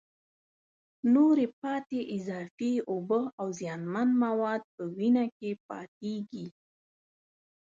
[1.13, 6.45] نورې پاتې اضافي اوبه او زیانمن مواد په وینه کې پاتېږي.